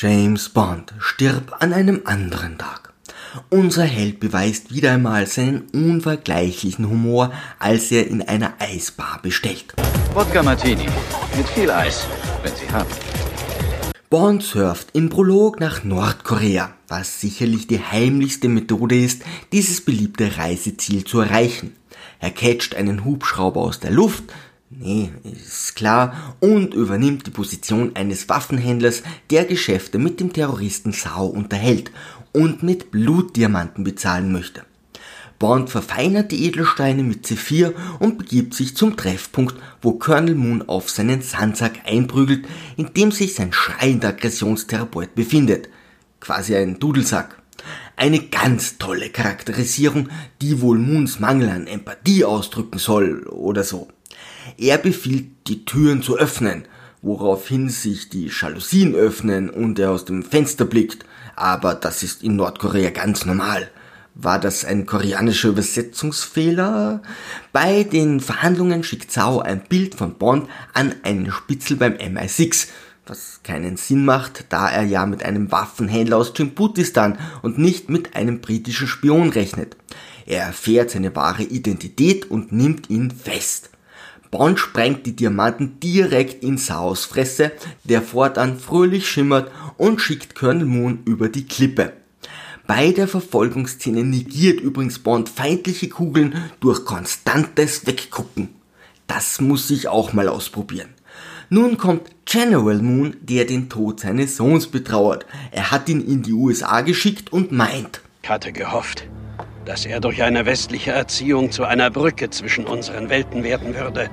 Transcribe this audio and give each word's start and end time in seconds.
James 0.00 0.48
Bond 0.50 0.94
stirbt 1.00 1.60
an 1.60 1.72
einem 1.72 2.02
anderen 2.04 2.56
Tag. 2.56 2.92
Unser 3.50 3.82
Held 3.82 4.20
beweist 4.20 4.72
wieder 4.72 4.92
einmal 4.92 5.26
seinen 5.26 5.62
unvergleichlichen 5.72 6.88
Humor, 6.88 7.32
als 7.58 7.90
er 7.90 8.06
in 8.06 8.22
einer 8.22 8.54
Eisbar 8.60 9.18
bestellt. 9.20 9.74
Wodka 10.14 10.44
Martini 10.44 10.86
mit 11.36 11.48
viel 11.48 11.68
Eis, 11.68 12.06
wenn 12.44 12.54
Sie 12.54 12.70
haben. 12.70 12.88
Bond 14.08 14.44
surft 14.44 14.90
im 14.92 15.08
Prolog 15.08 15.58
nach 15.58 15.82
Nordkorea, 15.82 16.70
was 16.86 17.20
sicherlich 17.20 17.66
die 17.66 17.80
heimlichste 17.80 18.48
Methode 18.48 18.96
ist, 18.96 19.22
dieses 19.50 19.84
beliebte 19.84 20.38
Reiseziel 20.38 21.02
zu 21.02 21.18
erreichen. 21.18 21.74
Er 22.20 22.30
catcht 22.30 22.76
einen 22.76 23.04
Hubschrauber 23.04 23.62
aus 23.62 23.80
der 23.80 23.90
Luft, 23.90 24.24
Nee, 24.70 25.10
ist 25.24 25.76
klar. 25.76 26.36
Und 26.40 26.74
übernimmt 26.74 27.26
die 27.26 27.30
Position 27.30 27.96
eines 27.96 28.28
Waffenhändlers, 28.28 29.02
der 29.30 29.44
Geschäfte 29.46 29.98
mit 29.98 30.20
dem 30.20 30.32
Terroristen 30.32 30.92
Sao 30.92 31.26
unterhält 31.26 31.90
und 32.32 32.62
mit 32.62 32.90
Blutdiamanten 32.90 33.82
bezahlen 33.82 34.30
möchte. 34.30 34.64
Bond 35.38 35.70
verfeinert 35.70 36.32
die 36.32 36.46
Edelsteine 36.46 37.04
mit 37.04 37.24
C4 37.24 37.72
und 38.00 38.18
begibt 38.18 38.54
sich 38.54 38.76
zum 38.76 38.96
Treffpunkt, 38.96 39.54
wo 39.80 39.92
Colonel 39.92 40.34
Moon 40.34 40.68
auf 40.68 40.90
seinen 40.90 41.22
Sandsack 41.22 41.80
einprügelt, 41.86 42.46
in 42.76 42.92
dem 42.92 43.12
sich 43.12 43.34
sein 43.34 43.52
schreiender 43.52 44.08
Aggressionstherapeut 44.08 45.14
befindet. 45.14 45.68
Quasi 46.20 46.56
ein 46.56 46.80
Dudelsack. 46.80 47.40
Eine 47.96 48.20
ganz 48.20 48.78
tolle 48.78 49.10
Charakterisierung, 49.10 50.08
die 50.42 50.60
wohl 50.60 50.78
Moons 50.78 51.20
Mangel 51.20 51.48
an 51.50 51.66
Empathie 51.66 52.24
ausdrücken 52.24 52.78
soll 52.78 53.26
oder 53.28 53.62
so. 53.62 53.88
Er 54.56 54.78
befiehlt, 54.78 55.26
die 55.46 55.64
Türen 55.64 56.02
zu 56.02 56.16
öffnen, 56.16 56.64
woraufhin 57.02 57.68
sich 57.68 58.08
die 58.08 58.28
Jalousien 58.28 58.94
öffnen 58.94 59.50
und 59.50 59.78
er 59.78 59.90
aus 59.90 60.04
dem 60.04 60.22
Fenster 60.22 60.64
blickt. 60.64 61.04
Aber 61.36 61.74
das 61.74 62.02
ist 62.02 62.22
in 62.22 62.36
Nordkorea 62.36 62.90
ganz 62.90 63.24
normal. 63.24 63.70
War 64.20 64.40
das 64.40 64.64
ein 64.64 64.84
koreanischer 64.84 65.50
Übersetzungsfehler? 65.50 67.02
Bei 67.52 67.84
den 67.84 68.18
Verhandlungen 68.18 68.82
schickt 68.82 69.12
Zhao 69.12 69.38
ein 69.38 69.62
Bild 69.62 69.94
von 69.94 70.14
Bond 70.14 70.48
an 70.74 70.92
einen 71.04 71.30
Spitzel 71.30 71.76
beim 71.76 71.92
MI6, 71.92 72.66
was 73.06 73.40
keinen 73.44 73.76
Sinn 73.76 74.04
macht, 74.04 74.46
da 74.48 74.68
er 74.68 74.82
ja 74.82 75.06
mit 75.06 75.22
einem 75.22 75.52
Waffenhändler 75.52 76.16
aus 76.16 76.32
Djiboutistan 76.32 77.16
und 77.42 77.58
nicht 77.58 77.90
mit 77.90 78.16
einem 78.16 78.40
britischen 78.40 78.88
Spion 78.88 79.30
rechnet. 79.30 79.76
Er 80.26 80.42
erfährt 80.42 80.90
seine 80.90 81.14
wahre 81.14 81.44
Identität 81.44 82.30
und 82.30 82.50
nimmt 82.50 82.90
ihn 82.90 83.12
fest. 83.12 83.70
Bond 84.30 84.58
sprengt 84.58 85.06
die 85.06 85.16
Diamanten 85.16 85.80
direkt 85.80 86.42
in 86.42 86.58
Saos 86.58 87.04
Fresse, 87.04 87.52
der 87.84 88.02
fortan 88.02 88.58
fröhlich 88.58 89.08
schimmert 89.08 89.50
und 89.76 90.00
schickt 90.00 90.34
Colonel 90.34 90.66
Moon 90.66 91.00
über 91.04 91.28
die 91.28 91.46
Klippe. 91.46 91.94
Bei 92.66 92.92
der 92.92 93.08
Verfolgungsszene 93.08 94.04
negiert 94.04 94.60
übrigens 94.60 94.98
Bond 94.98 95.30
feindliche 95.30 95.88
Kugeln 95.88 96.34
durch 96.60 96.84
konstantes 96.84 97.86
Weggucken. 97.86 98.50
Das 99.06 99.40
muss 99.40 99.70
ich 99.70 99.88
auch 99.88 100.12
mal 100.12 100.28
ausprobieren. 100.28 100.90
Nun 101.48 101.78
kommt 101.78 102.10
General 102.26 102.76
Moon, 102.82 103.16
der 103.22 103.46
den 103.46 103.70
Tod 103.70 104.00
seines 104.00 104.36
Sohns 104.36 104.66
betrauert. 104.66 105.24
Er 105.50 105.70
hat 105.70 105.88
ihn 105.88 106.06
in 106.06 106.22
die 106.22 106.34
USA 106.34 106.82
geschickt 106.82 107.32
und 107.32 107.52
meint. 107.52 108.02
Ich 108.22 108.28
hatte 108.28 108.52
gehofft, 108.52 109.08
dass 109.68 109.84
er 109.84 110.00
durch 110.00 110.22
eine 110.22 110.46
westliche 110.46 110.92
Erziehung 110.92 111.52
zu 111.52 111.64
einer 111.64 111.90
Brücke 111.90 112.30
zwischen 112.30 112.64
unseren 112.64 113.10
Welten 113.10 113.44
werden 113.44 113.74
würde. 113.74 114.08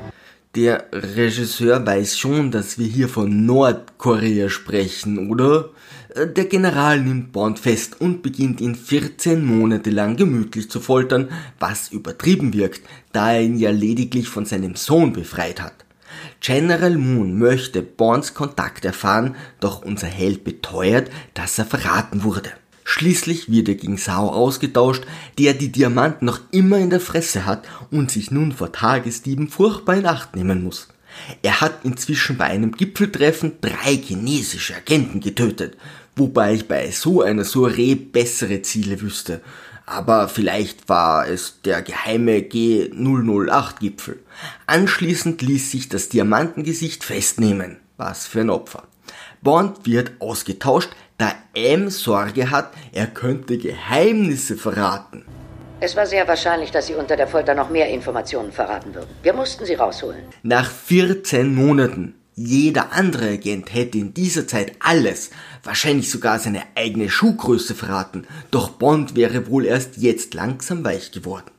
Der 0.54 0.86
Regisseur 0.92 1.86
weiß 1.86 2.18
schon, 2.18 2.52
dass 2.52 2.78
wir 2.78 2.88
hier 2.88 3.08
von 3.08 3.46
Nordkorea 3.46 4.50
sprechen, 4.50 5.30
oder? 5.30 5.70
Der 6.14 6.46
General 6.46 7.00
nimmt 7.00 7.32
Bond 7.32 7.60
fest 7.60 8.02
und 8.02 8.22
beginnt 8.22 8.60
ihn 8.60 8.76
14 8.76 9.46
Monate 9.46 9.92
lang 9.92 10.18
gemütlich 10.18 10.70
zu 10.70 10.82
foltern, 10.82 11.30
was 11.58 11.90
übertrieben 11.90 12.54
wirkt, 12.54 12.82
da 13.14 13.32
er 13.32 13.42
ihn 13.42 13.58
ja 13.58 13.72
lediglich 13.72 14.28
von 14.28 14.46
seinem 14.46 14.76
Sohn 14.76 15.14
befreit 15.14 15.62
hat. 15.62 15.86
General 16.42 16.98
Moon 16.98 17.40
möchte 17.40 17.82
Bonds 17.82 18.34
Kontakt 18.34 18.84
erfahren, 18.84 19.36
doch 19.62 19.84
unser 19.84 20.08
Held 20.08 20.44
beteuert, 20.44 21.10
dass 21.34 21.58
er 21.58 21.66
verraten 21.66 22.24
wurde. 22.24 22.52
Schließlich 22.88 23.52
wird 23.52 23.68
er 23.68 23.76
gegen 23.76 23.98
Sao 23.98 24.30
ausgetauscht, 24.30 25.04
der 25.40 25.56
die 25.56 25.72
Diamanten 25.72 26.26
noch 26.26 26.40
immer 26.52 26.78
in 26.78 26.92
der 26.92 27.00
Fresse 27.00 27.46
hat 27.46 27.68
und 27.90 28.12
sich 28.12 28.30
nun 28.30 28.52
vor 28.52 28.72
Tagesdieben 28.72 29.50
furchtbar 29.50 29.96
in 29.96 30.06
Acht 30.06 30.36
nehmen 30.36 30.64
muss. 30.64 30.88
Er 31.42 31.62
hat 31.62 31.84
inzwischen 31.84 32.38
bei 32.38 32.46
einem 32.46 32.72
Gipfeltreffen 32.72 33.54
drei 33.60 33.98
chinesische 33.98 34.76
Agenten 34.76 35.20
getötet, 35.20 35.78
wobei 36.16 36.54
ich 36.54 36.68
bei 36.68 36.92
so 36.92 37.24
einer 37.24 37.44
Soiree 37.44 37.96
bessere 37.96 38.62
Ziele 38.62 39.02
wüsste. 39.02 39.42
Aber 39.88 40.30
vielleicht 40.30 40.88
war 40.88 41.28
es 41.28 41.62
der 41.64 41.82
geheime 41.82 42.38
G008-Gipfel. 42.38 44.20
Anschließend 44.68 45.42
ließ 45.42 45.72
sich 45.72 45.90
das 45.90 46.10
Diamantengesicht 46.10 47.04
festnehmen. 47.04 47.78
Was 47.98 48.28
für 48.28 48.42
ein 48.42 48.50
Opfer. 48.52 48.84
Bond 49.42 49.86
wird 49.86 50.14
ausgetauscht, 50.20 50.90
da 51.18 51.34
M 51.54 51.90
Sorge 51.90 52.52
hat, 52.52 52.72
er 52.92 53.08
könnte 53.08 53.58
Geheimnisse 53.58 54.58
verraten. 54.58 55.26
Es 55.80 55.96
war 55.96 56.06
sehr 56.06 56.28
wahrscheinlich, 56.28 56.72
dass 56.72 56.88
Sie 56.88 56.96
unter 56.96 57.18
der 57.18 57.28
Folter 57.28 57.54
noch 57.54 57.70
mehr 57.70 57.90
Informationen 57.90 58.52
verraten 58.52 58.96
würden. 58.96 59.10
Wir 59.24 59.34
mussten 59.34 59.66
sie 59.66 59.74
rausholen. 59.76 60.24
Nach 60.42 60.70
14 60.70 61.54
Monaten. 61.54 62.16
Jeder 62.38 62.92
andere 62.92 63.30
Agent 63.30 63.74
hätte 63.74 63.98
in 63.98 64.14
dieser 64.14 64.46
Zeit 64.46 64.74
alles, 64.80 65.30
wahrscheinlich 65.64 66.12
sogar 66.12 66.38
seine 66.40 66.64
eigene 66.76 67.10
Schuhgröße 67.10 67.76
verraten, 67.76 68.28
doch 68.52 68.72
Bond 68.72 69.16
wäre 69.16 69.48
wohl 69.48 69.66
erst 69.66 69.98
jetzt 69.98 70.34
langsam 70.34 70.84
weich 70.84 71.12
geworden. 71.12 71.52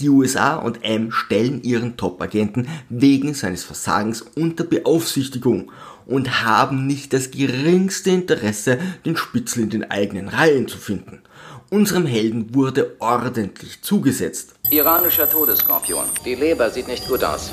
Die 0.00 0.08
USA 0.08 0.54
und 0.54 0.84
M 0.84 1.10
stellen 1.10 1.60
ihren 1.64 1.96
Top-Agenten 1.96 2.68
wegen 2.88 3.34
seines 3.34 3.64
Versagens 3.64 4.22
unter 4.22 4.62
Beaufsichtigung 4.62 5.72
und 6.06 6.44
haben 6.44 6.86
nicht 6.86 7.12
das 7.12 7.32
geringste 7.32 8.10
Interesse, 8.10 8.78
den 9.04 9.16
Spitzel 9.16 9.64
in 9.64 9.70
den 9.70 9.90
eigenen 9.90 10.28
Reihen 10.28 10.68
zu 10.68 10.78
finden. 10.78 11.22
Unserem 11.70 12.06
Helden 12.06 12.54
wurde 12.54 12.94
ordentlich 13.00 13.82
zugesetzt. 13.82 14.54
Iranischer 14.70 15.28
Todesskorpion. 15.28 16.04
Die 16.24 16.36
Leber 16.36 16.70
sieht 16.70 16.86
nicht 16.86 17.08
gut 17.08 17.24
aus. 17.24 17.50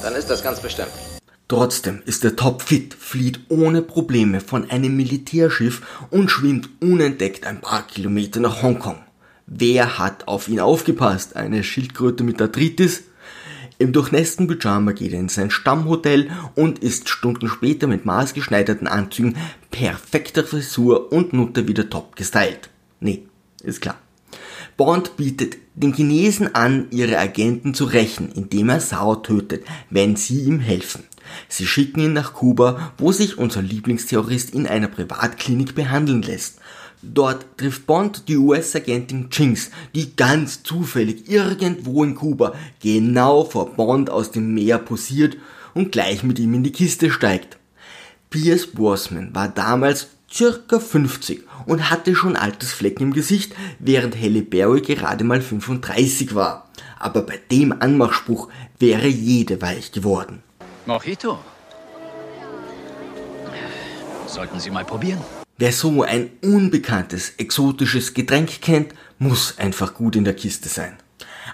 Dann 0.00 0.14
ist 0.14 0.30
das 0.30 0.42
ganz 0.42 0.60
bestimmt. 0.60 0.92
Trotzdem 1.48 2.02
ist 2.06 2.24
er 2.24 2.36
topfit, 2.36 2.94
flieht 2.94 3.40
ohne 3.48 3.82
Probleme 3.82 4.40
von 4.40 4.70
einem 4.70 4.96
Militärschiff 4.96 5.82
und 6.10 6.30
schwimmt 6.30 6.68
unentdeckt 6.80 7.44
ein 7.44 7.60
paar 7.60 7.86
Kilometer 7.86 8.38
nach 8.38 8.62
Hongkong. 8.62 9.02
Wer 9.50 9.98
hat 9.98 10.28
auf 10.28 10.48
ihn 10.48 10.60
aufgepasst? 10.60 11.34
Eine 11.34 11.64
Schildkröte 11.64 12.22
mit 12.22 12.40
Arthritis? 12.42 13.04
Im 13.78 13.92
durchnässten 13.92 14.46
Pyjama 14.46 14.92
geht 14.92 15.14
er 15.14 15.20
in 15.20 15.30
sein 15.30 15.50
Stammhotel 15.50 16.30
und 16.54 16.80
ist 16.80 17.08
Stunden 17.08 17.48
später 17.48 17.86
mit 17.86 18.04
maßgeschneiderten 18.04 18.86
Anzügen, 18.86 19.36
perfekter 19.70 20.44
Frisur 20.44 21.12
und 21.12 21.32
Nutte 21.32 21.66
wieder 21.66 21.88
top 21.88 22.14
gestylt. 22.14 22.68
Nee, 23.00 23.22
ist 23.62 23.80
klar. 23.80 23.96
Bond 24.76 25.16
bietet 25.16 25.56
den 25.74 25.94
Chinesen 25.94 26.54
an, 26.54 26.88
ihre 26.90 27.18
Agenten 27.18 27.72
zu 27.72 27.84
rächen, 27.84 28.30
indem 28.32 28.68
er 28.68 28.80
Sao 28.80 29.16
tötet, 29.16 29.64
wenn 29.88 30.16
sie 30.16 30.42
ihm 30.42 30.60
helfen. 30.60 31.04
Sie 31.48 31.66
schicken 31.66 32.00
ihn 32.00 32.12
nach 32.12 32.34
Kuba, 32.34 32.92
wo 32.98 33.12
sich 33.12 33.38
unser 33.38 33.62
Lieblingsterrorist 33.62 34.50
in 34.50 34.66
einer 34.66 34.88
Privatklinik 34.88 35.74
behandeln 35.74 36.20
lässt. 36.20 36.58
Dort 37.02 37.46
trifft 37.56 37.86
Bond 37.86 38.28
die 38.28 38.36
US-Agentin 38.36 39.28
Jinx, 39.30 39.70
die 39.94 40.16
ganz 40.16 40.62
zufällig 40.64 41.30
irgendwo 41.30 42.02
in 42.02 42.16
Kuba 42.16 42.54
genau 42.82 43.44
vor 43.44 43.74
Bond 43.74 44.10
aus 44.10 44.32
dem 44.32 44.52
Meer 44.52 44.78
posiert 44.78 45.36
und 45.74 45.92
gleich 45.92 46.24
mit 46.24 46.38
ihm 46.38 46.54
in 46.54 46.64
die 46.64 46.72
Kiste 46.72 47.10
steigt. 47.10 47.56
Pierce 48.30 48.66
Brosnan 48.66 49.34
war 49.34 49.48
damals 49.48 50.08
circa 50.30 50.80
50 50.80 51.44
und 51.66 51.90
hatte 51.90 52.14
schon 52.14 52.36
Altersflecken 52.36 53.06
im 53.06 53.12
Gesicht, 53.12 53.54
während 53.78 54.16
Halle 54.16 54.42
Berry 54.42 54.80
gerade 54.80 55.24
mal 55.24 55.40
35 55.40 56.34
war. 56.34 56.68
Aber 56.98 57.22
bei 57.22 57.38
dem 57.50 57.80
Anmachspruch 57.80 58.48
wäre 58.78 59.06
jede 59.06 59.62
weich 59.62 59.92
geworden. 59.92 60.42
Mojito. 60.84 61.38
Sollten 64.26 64.60
Sie 64.60 64.70
mal 64.70 64.84
probieren. 64.84 65.20
Wer 65.60 65.72
so 65.72 66.04
ein 66.04 66.30
unbekanntes, 66.40 67.32
exotisches 67.36 68.14
Getränk 68.14 68.60
kennt, 68.60 68.94
muss 69.18 69.58
einfach 69.58 69.92
gut 69.92 70.14
in 70.14 70.22
der 70.22 70.34
Kiste 70.34 70.68
sein. 70.68 70.96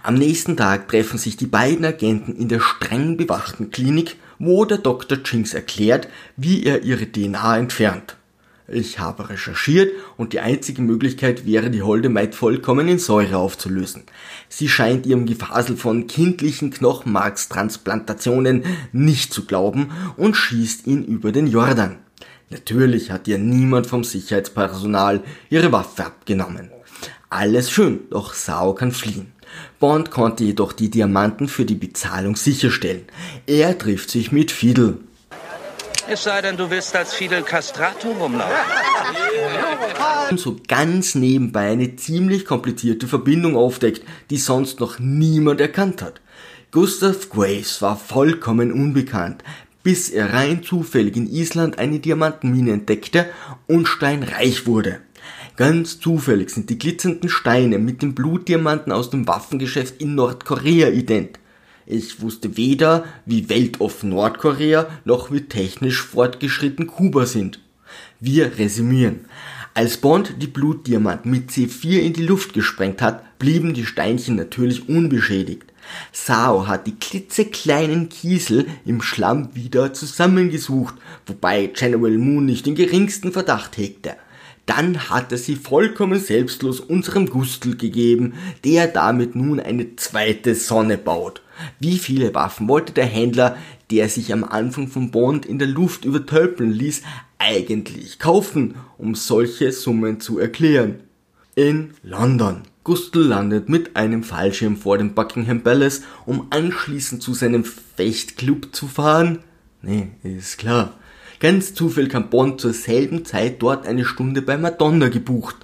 Am 0.03 0.17
nächsten 0.17 0.59
Tag 0.59 0.89
treffen 0.89 1.17
sich 1.17 1.39
die 1.39 1.47
beiden 1.47 1.87
Agenten 1.87 2.37
in 2.37 2.51
der 2.51 2.61
streng 2.61 3.17
bewachten 3.17 3.71
Klinik, 3.71 4.17
wo 4.39 4.67
der 4.67 4.77
Dr. 4.77 5.17
Jinx 5.25 5.55
erklärt, 5.55 6.09
wie 6.37 6.65
er 6.65 6.83
ihre 6.83 7.11
DNA 7.11 7.57
entfernt. 7.57 8.17
Ich 8.69 8.99
habe 8.99 9.31
recherchiert 9.31 9.93
und 10.19 10.35
die 10.35 10.41
einzige 10.41 10.83
Möglichkeit 10.83 11.47
wäre, 11.47 11.71
die 11.71 11.83
Holde 11.83 12.11
Maid 12.11 12.35
vollkommen 12.35 12.89
in 12.89 12.99
Säure 12.99 13.39
aufzulösen. 13.39 14.03
Sie 14.51 14.69
scheint 14.69 15.07
ihrem 15.07 15.25
Gefasel 15.25 15.79
von 15.79 16.09
kindlichen 16.09 16.71
Knochenmarkstransplantationen 16.71 18.65
nicht 18.93 19.33
zu 19.33 19.47
glauben 19.47 19.93
und 20.19 20.37
schießt 20.37 20.87
ihn 20.87 21.05
über 21.05 21.33
den 21.33 21.47
Jordan. 21.47 22.04
Natürlich 22.51 23.11
hat 23.11 23.27
ihr 23.29 23.39
niemand 23.39 23.87
vom 23.87 24.05
Sicherheitspersonal 24.05 25.23
ihre 25.51 25.73
Waffe 25.73 26.07
abgenommen. 26.07 26.71
Alles 27.31 27.71
schön, 27.71 28.01
doch 28.11 28.35
Sao 28.35 28.75
kann 28.75 28.93
fliehen. 28.93 29.33
Bond 29.81 30.11
konnte 30.11 30.45
jedoch 30.45 30.73
die 30.73 30.91
Diamanten 30.91 31.49
für 31.49 31.65
die 31.65 31.75
Bezahlung 31.75 32.37
sicherstellen. 32.37 33.07
Er 33.47 33.77
trifft 33.79 34.11
sich 34.11 34.33
mit 34.33 34.51
Fidel. 34.51 34.99
Es 36.09 36.25
sei 36.25 36.43
denn, 36.43 36.57
du 36.57 36.69
willst 36.71 36.95
als 36.95 37.15
Fidel 37.15 37.43
Castrato 37.43 38.11
rumlaufen. 38.11 38.55
Und 40.31 40.39
so 40.39 40.57
ganz 40.69 41.15
nebenbei 41.15 41.71
eine 41.71 41.97
ziemlich 41.97 42.45
komplizierte 42.45 43.09
Verbindung 43.09 43.57
aufdeckt, 43.57 44.03
die 44.31 44.37
sonst 44.37 44.81
noch 44.81 44.99
niemand 44.99 45.61
erkannt 45.61 46.03
hat. 46.03 46.21
Gustav 46.71 47.31
Graves 47.31 47.81
war 47.83 47.97
vollkommen 47.97 48.73
unbekannt, 48.73 49.43
bis 49.85 50.09
er 50.09 50.33
rein 50.33 50.65
zufällig 50.65 51.15
in 51.15 51.31
Island 51.31 51.79
eine 51.79 52.01
Diamantenmine 52.01 52.73
entdeckte 52.73 53.27
und 53.69 53.87
steinreich 53.87 54.67
wurde. 54.67 54.99
Ganz 55.57 56.01
zufällig 56.01 56.51
sind 56.51 56.69
die 56.71 56.79
glitzernden 56.79 57.29
Steine 57.29 57.79
mit 57.79 58.03
den 58.03 58.17
Blutdiamanten 58.17 58.91
aus 58.91 59.11
dem 59.11 59.29
Waffengeschäft 59.29 60.01
in 60.01 60.17
Nordkorea 60.17 60.89
ident. 60.89 61.39
Ich 61.87 62.21
wusste 62.23 62.57
weder, 62.57 63.05
wie 63.27 63.49
weltoffen 63.49 64.09
Nordkorea 64.09 64.89
noch 65.05 65.31
wie 65.31 65.43
technisch 65.43 66.03
fortgeschritten 66.03 66.87
Kuba 66.87 67.27
sind. 67.27 67.61
Wir 68.19 68.59
resümieren. 68.59 69.27
Als 69.75 69.99
Bond 69.99 70.37
die 70.41 70.47
Blutdiamanten 70.47 71.31
mit 71.31 71.51
C4 71.51 71.99
in 71.99 72.15
die 72.15 72.25
Luft 72.25 72.55
gesprengt 72.55 73.03
hat, 73.03 73.39
blieben 73.39 73.75
die 73.75 73.85
Steinchen 73.85 74.37
natürlich 74.37 74.89
unbeschädigt. 74.89 75.74
Sao 76.13 76.67
hat 76.67 76.87
die 76.87 76.95
klitzekleinen 76.95 78.09
Kiesel 78.09 78.67
im 78.85 79.03
Schlamm 79.03 79.55
wieder 79.55 79.93
zusammengesucht, 79.93 80.95
wobei 81.27 81.67
General 81.67 82.17
Moon 82.19 82.47
nicht 82.47 82.67
den 82.67 82.75
geringsten 82.75 83.33
Verdacht 83.33 83.77
hegte. 83.77 84.17
Dann 84.67 85.11
hat 85.11 85.31
er 85.31 85.39
sie 85.39 85.57
vollkommen 85.57 86.19
selbstlos 86.19 86.81
unserem 86.81 87.29
Gustl 87.29 87.77
gegeben, 87.77 88.35
der 88.65 88.87
damit 88.87 89.37
nun 89.37 89.61
eine 89.61 89.97
zweite 89.97 90.55
Sonne 90.55 90.97
baut. 90.97 91.43
Wie 91.81 91.99
viele 91.99 92.35
Waffen 92.35 92.67
wollte 92.69 92.93
der 92.93 93.05
Händler, 93.05 93.59
der 93.91 94.09
sich 94.09 94.33
am 94.33 94.43
Anfang 94.43 94.89
von 94.89 95.11
Bond 95.11 95.45
in 95.45 95.59
der 95.59 95.69
Luft 95.69 96.05
übertölpeln 96.05 96.73
ließ, 96.73 97.03
eigentlich 97.39 98.19
kaufen, 98.19 98.77
um 98.97 99.15
solche 99.15 99.71
Summen 99.71 100.21
zu 100.21 100.39
erklären? 100.39 101.01
In 101.55 101.91
London. 102.03 102.63
Gustl 102.85 103.21
landet 103.21 103.71
mit 103.71 103.97
einem 103.97 104.23
Fallschirm 104.23 104.77
vor 104.77 104.99
dem 104.99 105.15
Buckingham 105.15 105.63
Palace, 105.63 106.03
um 106.27 106.49
anschließend 106.51 107.23
zu 107.23 107.33
seinem 107.33 107.65
Fechtclub 107.65 108.75
zu 108.75 108.89
fahren? 108.89 109.39
Nee, 109.81 110.09
ist 110.23 110.59
klar. 110.59 110.93
Ganz 111.41 111.73
zufällig 111.73 112.13
kann 112.13 112.29
Bond 112.29 112.61
zur 112.61 112.75
selben 112.75 113.25
Zeit 113.25 113.63
dort 113.63 113.87
eine 113.87 114.05
Stunde 114.05 114.43
bei 114.43 114.59
Madonna 114.59 115.09
gebucht. 115.09 115.57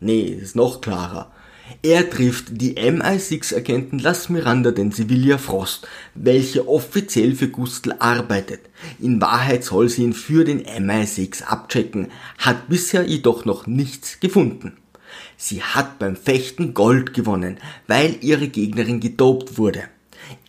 Nee, 0.00 0.24
ist 0.24 0.56
noch 0.56 0.82
klarer. 0.82 1.32
Er 1.82 2.08
trifft 2.08 2.60
die 2.60 2.76
MI6-Agentin 2.76 3.98
Las 3.98 4.28
Miranda 4.28 4.70
den 4.70 4.92
Sevilla 4.92 5.38
Frost, 5.38 5.88
welche 6.14 6.68
offiziell 6.68 7.34
für 7.34 7.48
Gustl 7.48 7.94
arbeitet. 7.98 8.60
In 8.98 9.20
Wahrheit 9.22 9.64
soll 9.64 9.88
sie 9.88 10.02
ihn 10.02 10.12
für 10.12 10.44
den 10.44 10.64
MI6 10.64 11.44
abchecken, 11.44 12.08
hat 12.36 12.68
bisher 12.68 13.04
jedoch 13.04 13.46
noch 13.46 13.66
nichts 13.66 14.20
gefunden. 14.20 14.76
Sie 15.36 15.62
hat 15.62 15.98
beim 15.98 16.16
Fechten 16.16 16.74
Gold 16.74 17.14
gewonnen, 17.14 17.58
weil 17.86 18.16
ihre 18.20 18.48
Gegnerin 18.48 19.00
gedopt 19.00 19.58
wurde. 19.58 19.84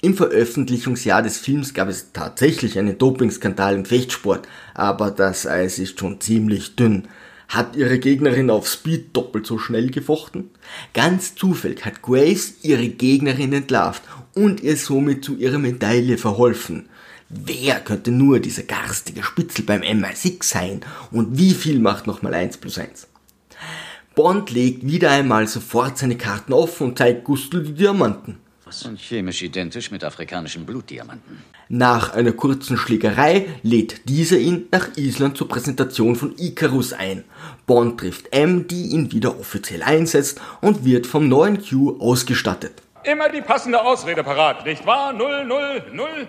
Im 0.02 0.16
Veröffentlichungsjahr 0.16 1.22
des 1.22 1.38
Films 1.38 1.74
gab 1.74 1.90
es 1.90 2.12
tatsächlich 2.12 2.78
einen 2.80 2.98
Dopingskandal 2.98 3.76
im 3.76 3.86
Fechtsport, 3.86 4.48
aber 4.74 5.12
das 5.12 5.46
Eis 5.46 5.80
ist 5.80 6.00
schon 6.00 6.20
ziemlich 6.20 6.76
dünn. 6.76 7.08
Hat 7.48 7.76
ihre 7.76 7.98
Gegnerin 7.98 8.52
auf 8.52 8.68
Speed 8.68 9.16
doppelt 9.16 9.48
so 9.48 9.58
schnell 9.58 9.90
gefochten? 9.90 10.52
Ganz 10.94 11.34
zufällig 11.34 11.84
hat 11.84 12.04
Grace 12.04 12.54
ihre 12.62 12.88
Gegnerin 12.88 13.54
entlarvt 13.54 14.04
und 14.36 14.62
ihr 14.62 14.78
somit 14.78 15.26
zu 15.26 15.36
ihrer 15.36 15.58
Medaille 15.58 16.18
verholfen. 16.18 16.90
Wer 17.28 17.80
könnte 17.80 18.12
nur 18.12 18.40
dieser 18.40 18.64
garstige 18.64 19.24
Spitzel 19.24 19.64
beim 19.66 19.82
MI6 19.82 20.44
sein? 20.44 20.82
Und 21.12 21.38
wie 21.38 21.54
viel 21.54 21.80
macht 21.80 22.08
nochmal 22.08 22.34
1 22.34 22.58
plus 22.58 22.78
1? 22.78 23.08
Bond 24.22 24.52
legt 24.52 24.86
wieder 24.86 25.12
einmal 25.12 25.48
sofort 25.48 25.98
seine 25.98 26.18
Karten 26.18 26.52
offen 26.52 26.88
und 26.88 26.98
zeigt 26.98 27.24
Gustl 27.24 27.64
die 27.64 27.72
Diamanten. 27.72 28.38
Und 28.84 29.00
chemisch 29.00 29.42
identisch 29.42 29.92
mit 29.92 30.04
afrikanischen 30.04 30.66
Blutdiamanten. 30.66 31.42
Nach 31.70 32.14
einer 32.14 32.34
kurzen 32.34 32.76
Schlägerei 32.76 33.48
lädt 33.64 34.10
dieser 34.10 34.38
ihn 34.38 34.68
nach 34.72 34.98
Island 34.98 35.38
zur 35.38 35.48
Präsentation 35.48 36.18
von 36.18 36.36
Icarus 36.38 36.92
ein. 36.92 37.24
Bond 37.66 38.02
trifft 38.02 38.34
M, 38.34 38.68
die 38.68 38.88
ihn 38.88 39.10
wieder 39.14 39.40
offiziell 39.40 39.84
einsetzt 39.84 40.42
und 40.60 40.84
wird 40.84 41.08
vom 41.08 41.30
neuen 41.30 41.64
Q 41.64 41.98
ausgestattet. 42.02 42.74
Immer 43.06 43.30
die 43.30 43.42
passende 43.42 43.82
Ausrede 43.82 44.26
parat, 44.26 44.66
nicht 44.66 44.86
wahr? 44.86 45.14
Null, 45.14 45.46
null, 45.46 45.82
null. 45.94 46.28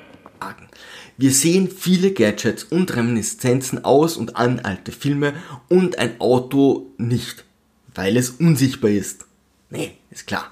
Wir 1.17 1.33
sehen 1.33 1.69
viele 1.69 2.13
Gadgets 2.13 2.63
und 2.63 2.95
Reminiszenzen 2.95 3.85
aus 3.85 4.17
und 4.17 4.37
an 4.37 4.61
alte 4.61 4.93
Filme 4.93 5.35
und 5.69 5.99
ein 5.99 6.21
Auto 6.21 6.93
nicht 6.97 7.50
weil 8.01 8.17
es 8.17 8.31
unsichtbar 8.31 8.91
ist. 8.91 9.27
Nee, 9.69 9.93
ist 10.11 10.27
klar. 10.27 10.51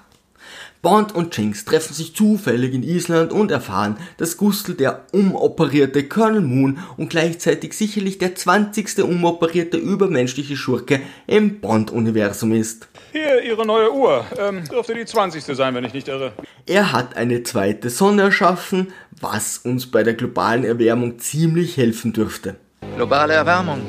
Bond 0.83 1.15
und 1.15 1.35
Jinx 1.35 1.65
treffen 1.65 1.95
sich 1.95 2.15
zufällig 2.15 2.75
in 2.75 2.83
Island 2.83 3.33
und 3.33 3.49
erfahren, 3.49 3.97
dass 4.17 4.37
Gustl 4.37 4.75
der 4.75 5.07
umoperierte 5.13 6.07
Colonel 6.07 6.41
Moon 6.41 6.77
und 6.95 7.09
gleichzeitig 7.09 7.73
sicherlich 7.73 8.19
der 8.19 8.35
20. 8.35 8.99
umoperierte 8.99 9.77
übermenschliche 9.77 10.55
Schurke 10.55 11.01
im 11.25 11.59
Bond-Universum 11.59 12.51
ist. 12.51 12.87
Hier, 13.13 13.41
Ihre 13.43 13.65
neue 13.65 13.91
Uhr. 13.91 14.23
Ähm, 14.37 14.63
dürfte 14.65 14.93
die 14.93 15.05
20. 15.05 15.43
sein, 15.43 15.73
wenn 15.73 15.85
ich 15.85 15.93
nicht 15.93 16.07
irre. 16.07 16.33
Er 16.67 16.91
hat 16.91 17.17
eine 17.17 17.41
zweite 17.41 17.89
Sonne 17.89 18.21
erschaffen, 18.21 18.93
was 19.19 19.57
uns 19.57 19.89
bei 19.89 20.03
der 20.03 20.13
globalen 20.13 20.63
Erwärmung 20.63 21.17
ziemlich 21.17 21.77
helfen 21.77 22.13
dürfte. 22.13 22.57
Globale 22.95 23.33
Erwärmung 23.33 23.81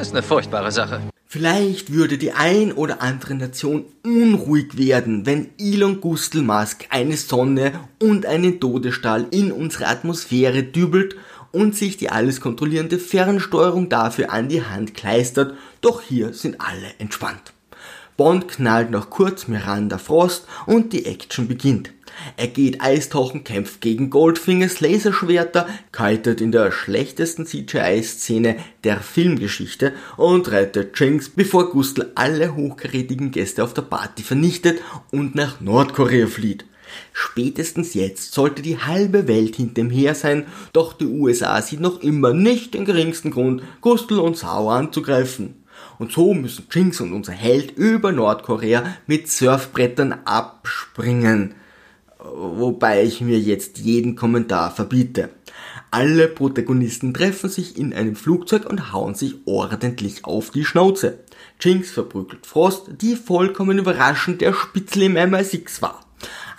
ist 0.00 0.10
eine 0.10 0.22
furchtbare 0.24 0.72
Sache. 0.72 1.00
Vielleicht 1.30 1.92
würde 1.92 2.16
die 2.16 2.32
ein 2.32 2.72
oder 2.72 3.02
andere 3.02 3.34
Nation 3.34 3.84
unruhig 4.02 4.78
werden, 4.78 5.26
wenn 5.26 5.50
Elon 5.58 6.00
Gustl 6.00 6.40
Musk 6.40 6.86
eine 6.88 7.18
Sonne 7.18 7.80
und 8.00 8.24
einen 8.24 8.60
Todesstahl 8.60 9.26
in 9.30 9.52
unsere 9.52 9.88
Atmosphäre 9.88 10.62
dübelt 10.62 11.16
und 11.52 11.76
sich 11.76 11.98
die 11.98 12.08
alles 12.08 12.40
kontrollierende 12.40 12.98
Fernsteuerung 12.98 13.90
dafür 13.90 14.32
an 14.32 14.48
die 14.48 14.62
Hand 14.62 14.94
kleistert, 14.94 15.52
doch 15.82 16.00
hier 16.00 16.32
sind 16.32 16.62
alle 16.62 16.94
entspannt. 16.98 17.52
Bond 18.16 18.48
knallt 18.48 18.90
noch 18.90 19.10
kurz 19.10 19.48
Miranda 19.48 19.98
Frost 19.98 20.46
und 20.64 20.94
die 20.94 21.04
Action 21.04 21.46
beginnt. 21.46 21.92
Er 22.36 22.48
geht 22.48 22.80
eistauchen, 22.80 23.44
kämpft 23.44 23.80
gegen 23.80 24.10
Goldfingers 24.10 24.80
Laserschwerter, 24.80 25.68
kaltet 25.92 26.40
in 26.40 26.52
der 26.52 26.72
schlechtesten 26.72 27.46
CGI-Szene 27.46 28.56
der 28.84 29.00
Filmgeschichte 29.00 29.92
und 30.16 30.50
rettet 30.50 30.98
Jinx, 30.98 31.28
bevor 31.28 31.70
Gustl 31.70 32.10
alle 32.14 32.54
hochkarätigen 32.54 33.30
Gäste 33.30 33.64
auf 33.64 33.74
der 33.74 33.82
Party 33.82 34.22
vernichtet 34.22 34.80
und 35.10 35.34
nach 35.34 35.60
Nordkorea 35.60 36.26
flieht. 36.26 36.64
Spätestens 37.12 37.94
jetzt 37.94 38.32
sollte 38.32 38.62
die 38.62 38.78
halbe 38.78 39.28
Welt 39.28 39.56
hinter 39.56 39.82
ihm 39.82 39.90
her 39.90 40.14
sein, 40.14 40.46
doch 40.72 40.94
die 40.94 41.06
USA 41.06 41.60
sieht 41.60 41.80
noch 41.80 42.00
immer 42.00 42.32
nicht 42.32 42.74
den 42.74 42.84
geringsten 42.84 43.30
Grund, 43.30 43.62
Gustl 43.80 44.18
und 44.18 44.36
Sauer 44.36 44.74
anzugreifen. 44.74 45.62
Und 45.98 46.12
so 46.12 46.32
müssen 46.32 46.66
Jinx 46.70 47.00
und 47.00 47.12
unser 47.12 47.32
Held 47.32 47.72
über 47.72 48.10
Nordkorea 48.10 48.84
mit 49.06 49.28
Surfbrettern 49.28 50.12
abspringen 50.24 51.54
wobei 52.18 53.04
ich 53.04 53.20
mir 53.20 53.38
jetzt 53.38 53.78
jeden 53.78 54.16
Kommentar 54.16 54.70
verbiete. 54.70 55.30
Alle 55.90 56.28
Protagonisten 56.28 57.14
treffen 57.14 57.48
sich 57.48 57.78
in 57.78 57.94
einem 57.94 58.14
Flugzeug 58.14 58.66
und 58.68 58.92
hauen 58.92 59.14
sich 59.14 59.36
ordentlich 59.46 60.24
auf 60.24 60.50
die 60.50 60.64
Schnauze. 60.64 61.20
Jinx 61.60 61.90
verprügelt 61.90 62.46
Frost, 62.46 62.90
die 63.00 63.16
vollkommen 63.16 63.78
überraschend 63.78 64.40
der 64.42 64.52
Spitzel 64.52 65.04
im 65.04 65.16
MI6 65.16 65.80
war. 65.80 66.04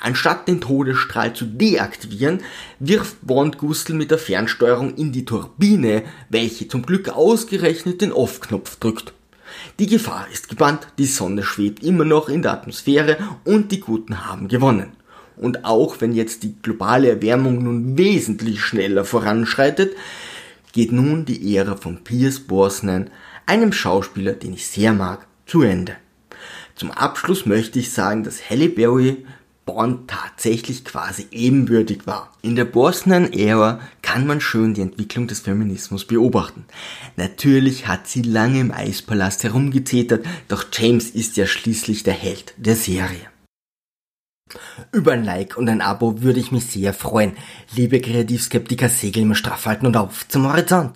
Anstatt 0.02 0.48
den 0.48 0.62
Todesstrahl 0.62 1.34
zu 1.34 1.46
deaktivieren, 1.46 2.42
wirft 2.80 3.18
Bond 3.22 3.58
Gustl 3.58 3.94
mit 3.94 4.12
der 4.12 4.18
Fernsteuerung 4.18 4.96
in 4.96 5.12
die 5.12 5.26
Turbine, 5.26 6.04
welche 6.30 6.68
zum 6.68 6.84
Glück 6.84 7.10
ausgerechnet 7.10 8.02
den 8.02 8.14
Off-Knopf 8.14 8.78
drückt. 8.78 9.14
Die 9.78 9.88
Gefahr 9.88 10.28
ist 10.32 10.48
gebannt, 10.48 10.88
die 10.98 11.06
Sonne 11.06 11.44
schwebt 11.44 11.84
immer 11.84 12.06
noch 12.06 12.30
in 12.30 12.42
der 12.42 12.54
Atmosphäre 12.54 13.18
und 13.44 13.72
die 13.72 13.82
Guten 13.82 14.26
haben 14.26 14.48
gewonnen. 14.48 14.94
Und 15.40 15.66
auch 15.66 16.02
wenn 16.02 16.14
jetzt 16.14 16.44
die 16.44 16.56
globale 16.62 17.10
Erwärmung 17.10 17.64
nun 17.64 17.98
wesentlich 17.98 18.62
schneller 18.62 19.06
voranschreitet, 19.06 19.96
geht 20.74 20.92
nun 20.92 21.26
die 21.26 21.56
Ära 21.56 21.76
von 21.76 22.04
Pierce 22.04 22.42
Brosnan, 22.42 23.10
einem 23.46 23.72
Schauspieler, 23.72 24.34
den 24.34 24.54
ich 24.54 24.68
sehr 24.68 24.94
mag, 24.94 25.26
zu 25.46 25.62
Ende. 25.62 25.96
Zum 26.76 26.92
Abschluss 26.92 27.46
möchte 27.46 27.80
ich 27.80 27.92
sagen, 27.92 28.24
dass 28.24 28.50
Halle 28.50 28.70
Berry 28.70 29.26
Bond 29.66 30.10
tatsächlich 30.10 30.84
quasi 30.84 31.28
ebenbürtig 31.32 32.08
war. 32.08 32.34
In 32.42 32.56
der 32.56 32.66
Bosnian-Ära 32.66 33.80
kann 34.02 34.26
man 34.26 34.42
schön 34.42 34.74
die 34.74 34.82
Entwicklung 34.82 35.28
des 35.28 35.42
Feminismus 35.42 36.06
beobachten. 36.06 36.66
Natürlich 37.18 37.88
hat 37.88 38.08
sie 38.08 38.24
lange 38.24 38.62
im 38.62 38.72
Eispalast 38.72 39.44
herumgezetert, 39.44 40.26
doch 40.48 40.66
James 40.74 41.12
ist 41.12 41.38
ja 41.38 41.46
schließlich 41.46 42.04
der 42.04 42.14
Held 42.14 42.54
der 42.58 42.76
Serie. 42.76 43.28
Über 44.92 45.14
ein 45.14 45.24
Like 45.24 45.58
und 45.58 45.70
ein 45.70 45.82
Abo 45.82 46.22
würde 46.22 46.40
ich 46.40 46.52
mich 46.52 46.66
sehr 46.66 46.94
freuen. 46.94 47.34
Liebe 47.76 48.00
Kreativskeptiker, 48.00 48.90
Segel 48.90 49.24
immer 49.24 49.36
straff 49.36 49.66
halten 49.66 49.86
und 49.86 49.98
auf 49.98 50.28
zum 50.28 50.48
Horizont. 50.48 50.88